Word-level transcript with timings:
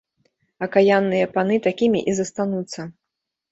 Акаянныя 0.67 1.29
паны 1.35 1.55
такімі 1.67 1.99
і 2.11 2.17
застануцца. 2.23 2.91